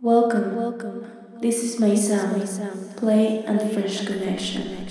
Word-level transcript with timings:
Welcome, 0.00 0.54
welcome. 0.54 1.10
This 1.40 1.64
is 1.64 1.80
my 1.80 1.96
sound, 1.96 2.96
play 2.96 3.42
and 3.44 3.60
fresh 3.72 4.06
connection. 4.06 4.86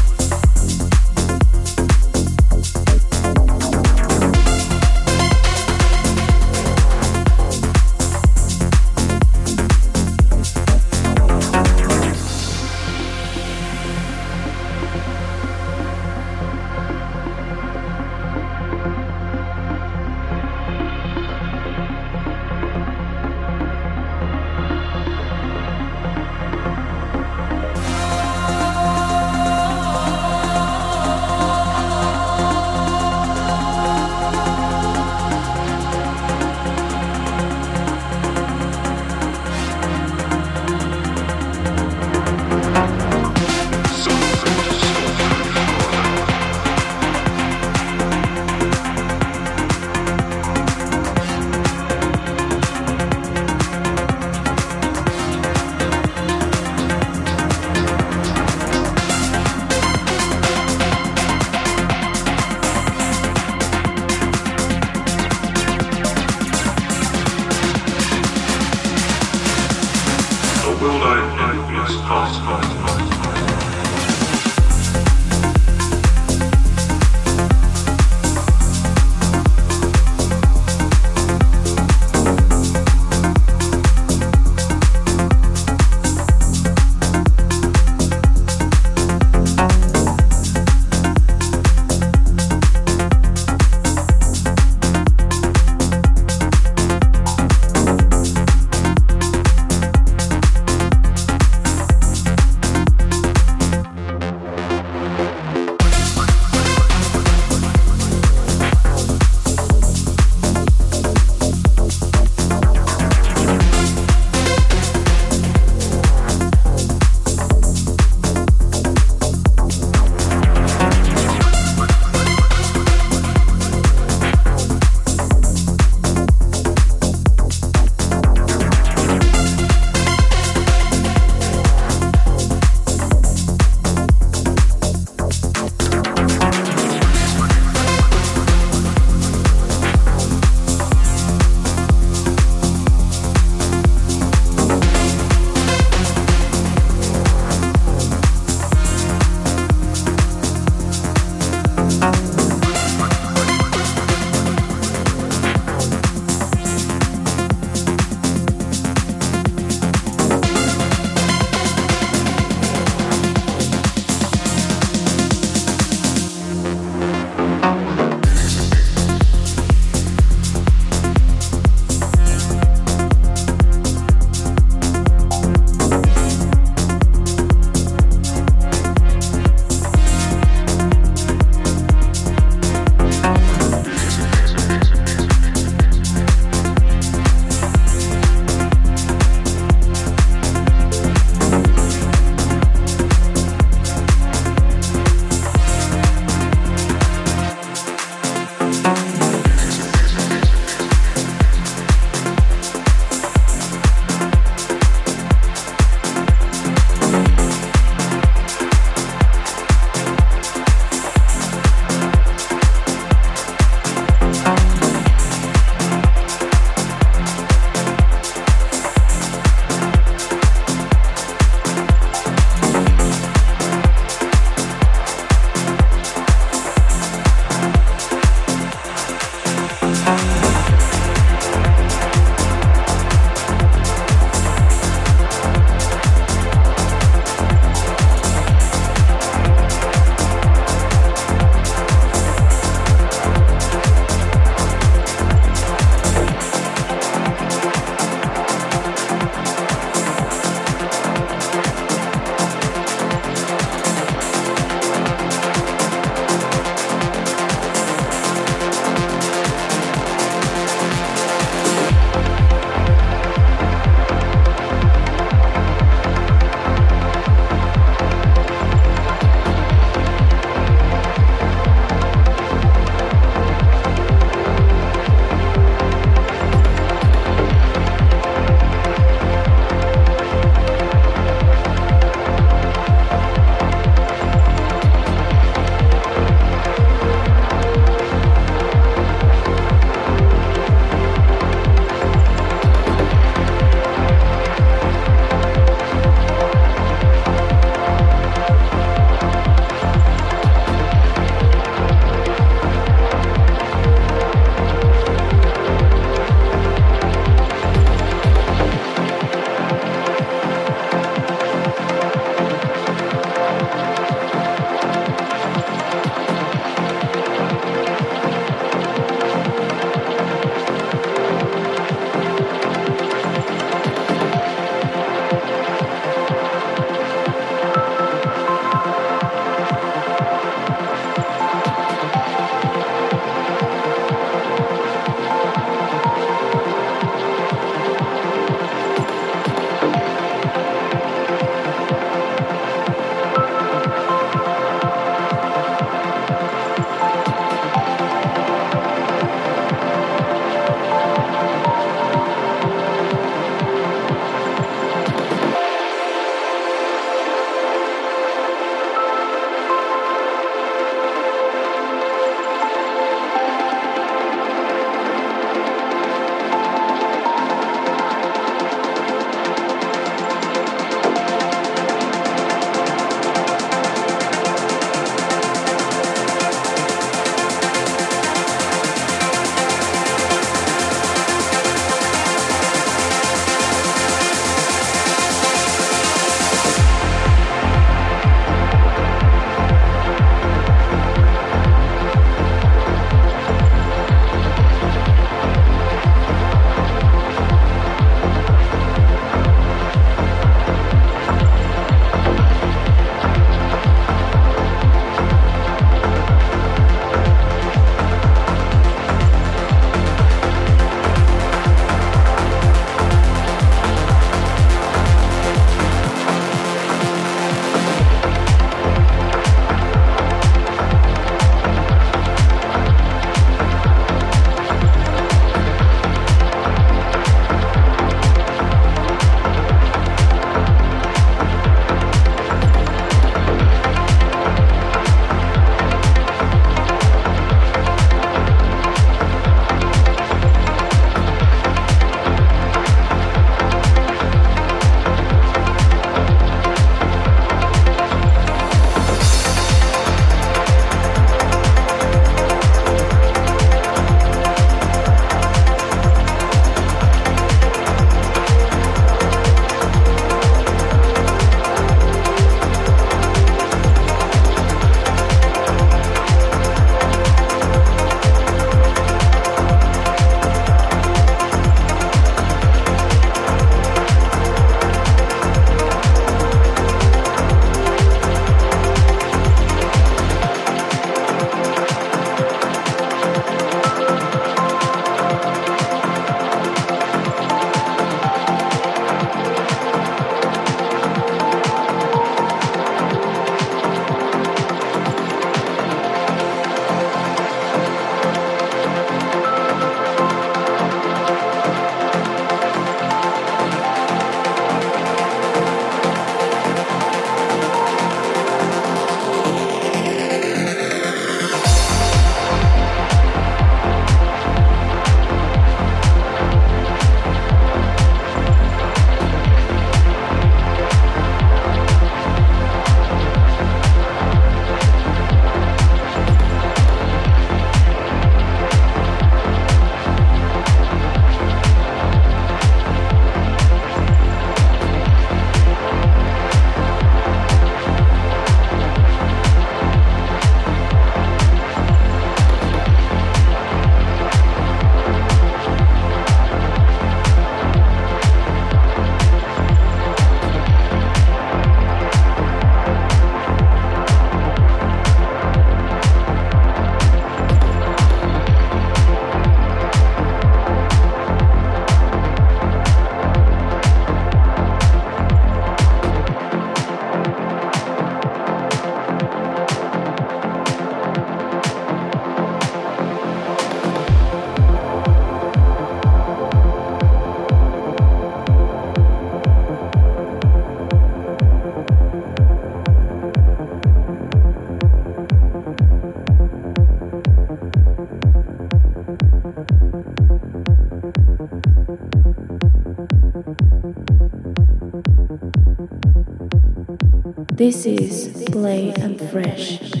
This 597.61 597.85
is 597.85 598.43
Play 598.49 598.89
and 598.89 599.21
Fresh. 599.29 600.00